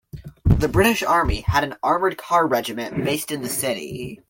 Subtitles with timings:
[0.45, 4.19] The British Army had an armored car regiment based in the city.